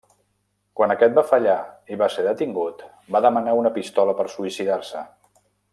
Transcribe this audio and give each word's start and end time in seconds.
Quan 0.79 0.93
aquest 0.93 1.13
va 1.19 1.23
fallar, 1.31 1.57
i 1.95 1.99
va 2.03 2.09
ser 2.15 2.25
detingut, 2.29 2.81
va 3.17 3.21
demanar 3.27 3.57
una 3.61 3.73
pistola 3.79 4.17
per 4.23 4.27
suïcidar-se. 4.37 5.07